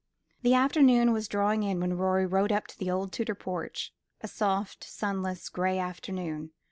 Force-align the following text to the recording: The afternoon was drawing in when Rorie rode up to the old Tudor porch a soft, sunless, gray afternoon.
The 0.41 0.55
afternoon 0.55 1.11
was 1.13 1.27
drawing 1.27 1.61
in 1.61 1.79
when 1.79 1.95
Rorie 1.95 2.25
rode 2.25 2.51
up 2.51 2.65
to 2.65 2.79
the 2.79 2.89
old 2.89 3.13
Tudor 3.13 3.35
porch 3.35 3.93
a 4.21 4.27
soft, 4.27 4.83
sunless, 4.83 5.47
gray 5.47 5.77
afternoon. 5.77 6.53